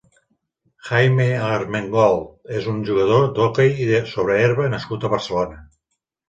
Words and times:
Jaime 0.85 1.27
Armengold 1.49 2.55
és 2.61 2.69
un 2.71 2.79
jugador 2.87 3.27
d'hoquei 3.37 3.93
sobre 4.15 4.39
herba 4.47 4.67
nascut 4.77 5.07
a 5.07 5.13
Barcelona. 5.17 5.63